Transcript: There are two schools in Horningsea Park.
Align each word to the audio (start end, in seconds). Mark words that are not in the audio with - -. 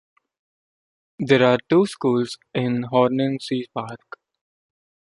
There 1.19 1.45
are 1.45 1.59
two 1.69 1.85
schools 1.85 2.35
in 2.55 2.85
Horningsea 2.91 3.65
Park. 3.71 3.99